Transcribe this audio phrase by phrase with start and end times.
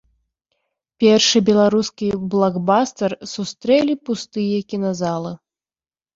[1.03, 5.31] Першы беларускі блакбастар сустрэлі пустыя кіназалы.